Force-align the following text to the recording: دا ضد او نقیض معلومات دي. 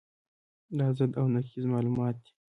دا 0.77 0.87
ضد 0.97 1.11
او 1.19 1.25
نقیض 1.35 1.65
معلومات 1.73 2.15
دي. 2.23 2.31